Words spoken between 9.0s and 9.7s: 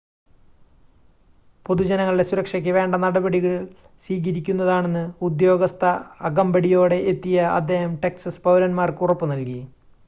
ഉറപ്പ് നൽകി